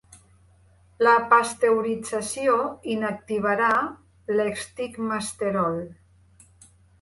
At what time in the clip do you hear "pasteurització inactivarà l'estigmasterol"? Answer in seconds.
1.33-5.79